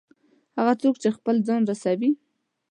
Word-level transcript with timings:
هغه 0.57 0.73
څوک 0.81 0.95
چې 1.01 1.09
خپل 1.17 1.35
ځان 1.47 1.61
رسوي. 1.69 2.11